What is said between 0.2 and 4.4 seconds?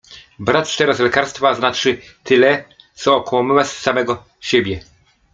Brać teraz lekarstwa znaczy tyle, co okłamywać samego